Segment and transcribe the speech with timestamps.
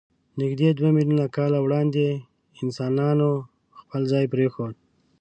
[0.41, 2.05] نږدې دوه میلیونه کاله وړاندې
[2.61, 3.29] انسانانو
[3.79, 4.75] خپل ځای پرېښود.